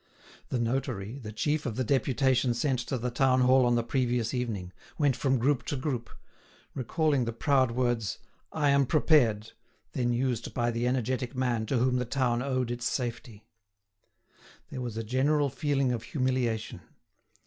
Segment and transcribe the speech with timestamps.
[0.49, 4.33] The notary, the chief of the deputation sent to the town hall on the previous
[4.33, 6.09] evening, went from group to group,
[6.73, 8.17] recalling the proud words
[8.51, 9.51] "I am prepared!"
[9.93, 13.45] then used by the energetic man to whom the town owed its safety.
[14.71, 16.81] There was a general feeling of humiliation.